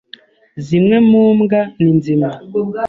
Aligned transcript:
Zimwe 0.65 0.97
mu 1.09 1.21
mbwa 1.37 1.61
ni 1.79 1.89
nzima. 1.97 2.29